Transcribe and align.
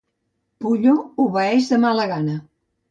Pullo 0.65 0.95
obeeix 1.27 1.71
de 1.75 1.81
mala 1.87 2.11
gana. 2.17 2.41